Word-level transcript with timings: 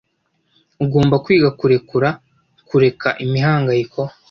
ugomba 0.83 1.15
kwiga 1.23 1.49
kurekura. 1.59 2.09
kureka 2.67 3.09
imihangayiko 3.23 3.99